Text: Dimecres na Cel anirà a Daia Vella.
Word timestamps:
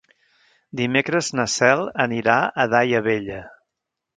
Dimecres 0.79 1.29
na 1.39 1.45
Cel 1.57 1.85
anirà 2.07 2.39
a 2.65 2.69
Daia 2.73 3.03
Vella. 3.11 3.41